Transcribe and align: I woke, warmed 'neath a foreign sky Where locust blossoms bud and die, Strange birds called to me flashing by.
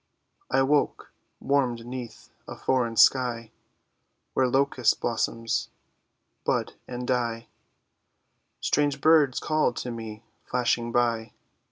I 0.49 0.63
woke, 0.63 1.11
warmed 1.39 1.85
'neath 1.85 2.31
a 2.47 2.57
foreign 2.57 2.97
sky 2.97 3.51
Where 4.33 4.47
locust 4.47 4.99
blossoms 4.99 5.69
bud 6.43 6.73
and 6.87 7.05
die, 7.07 7.49
Strange 8.61 8.99
birds 8.99 9.39
called 9.39 9.75
to 9.77 9.91
me 9.91 10.23
flashing 10.43 10.91
by. 10.91 11.33